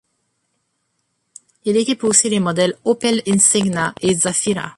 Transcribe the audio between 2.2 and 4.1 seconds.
les modèles et Opel Insigna